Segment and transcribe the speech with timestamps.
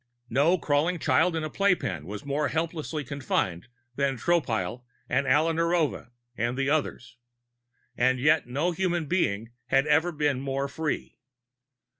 [0.31, 6.09] No crawling child in a playpen was more helplessly confined than Tropile and Alla Narova
[6.35, 7.17] and the others.
[7.95, 11.19] And yet no human being had ever been more free.